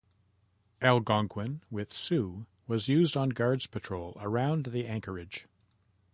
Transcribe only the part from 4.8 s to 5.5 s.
anchorage.